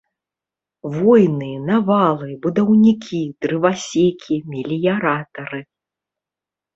Войны, 0.93 1.49
навалы, 1.65 2.29
будаўнікі, 2.45 3.19
дрывасекі, 3.43 4.35
мэліяратары. 4.55 5.61